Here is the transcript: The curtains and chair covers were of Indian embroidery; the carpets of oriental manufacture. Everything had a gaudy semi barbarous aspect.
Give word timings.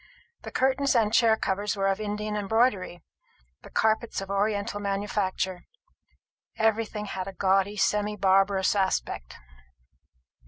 The 0.41 0.49
curtains 0.51 0.95
and 0.95 1.13
chair 1.13 1.37
covers 1.37 1.75
were 1.75 1.85
of 1.87 1.99
Indian 1.99 2.35
embroidery; 2.35 3.03
the 3.61 3.69
carpets 3.69 4.19
of 4.19 4.31
oriental 4.31 4.79
manufacture. 4.79 5.65
Everything 6.57 7.05
had 7.05 7.27
a 7.27 7.33
gaudy 7.33 7.77
semi 7.77 8.17
barbarous 8.17 8.75
aspect. 8.75 9.35